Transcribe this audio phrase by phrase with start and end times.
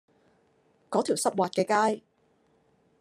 [0.89, 1.63] 嗰條濕滑嘅
[1.95, 2.01] 街